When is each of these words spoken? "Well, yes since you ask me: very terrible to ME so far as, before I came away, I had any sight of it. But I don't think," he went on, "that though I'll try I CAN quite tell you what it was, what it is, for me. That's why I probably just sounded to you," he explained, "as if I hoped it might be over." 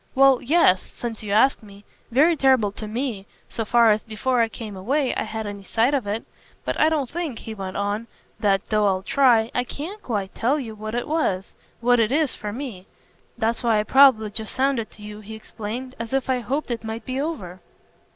"Well, 0.15 0.41
yes 0.41 0.81
since 0.81 1.21
you 1.21 1.31
ask 1.31 1.61
me: 1.61 1.85
very 2.09 2.35
terrible 2.35 2.71
to 2.71 2.87
ME 2.87 3.27
so 3.47 3.63
far 3.63 3.91
as, 3.91 4.01
before 4.03 4.41
I 4.41 4.49
came 4.49 4.75
away, 4.75 5.13
I 5.13 5.21
had 5.21 5.45
any 5.45 5.61
sight 5.61 5.93
of 5.93 6.07
it. 6.07 6.25
But 6.65 6.79
I 6.79 6.89
don't 6.89 7.07
think," 7.07 7.37
he 7.37 7.53
went 7.53 7.77
on, 7.77 8.07
"that 8.39 8.65
though 8.65 8.87
I'll 8.87 9.03
try 9.03 9.51
I 9.53 9.63
CAN 9.63 9.99
quite 10.01 10.33
tell 10.33 10.59
you 10.59 10.73
what 10.73 10.95
it 10.95 11.07
was, 11.07 11.53
what 11.81 11.99
it 11.99 12.11
is, 12.11 12.33
for 12.33 12.51
me. 12.51 12.87
That's 13.37 13.61
why 13.61 13.79
I 13.79 13.83
probably 13.83 14.31
just 14.31 14.55
sounded 14.55 14.89
to 14.89 15.03
you," 15.03 15.19
he 15.19 15.35
explained, 15.35 15.93
"as 15.99 16.13
if 16.13 16.31
I 16.31 16.39
hoped 16.39 16.71
it 16.71 16.83
might 16.83 17.05
be 17.05 17.21
over." 17.21 17.59